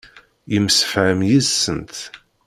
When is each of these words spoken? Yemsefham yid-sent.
Yemsefham 0.51 1.19
yid-sent. 1.27 1.95